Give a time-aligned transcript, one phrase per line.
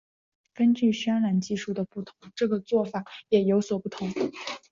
[0.55, 4.09] 根据渲染技术的不同这个做法也有所不同。